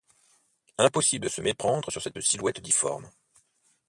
[0.79, 3.07] Impossible de se méprendre sur cette silhouette difforme.